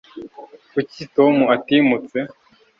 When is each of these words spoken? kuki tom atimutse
kuki 0.73 1.01
tom 1.15 1.35
atimutse 1.55 2.19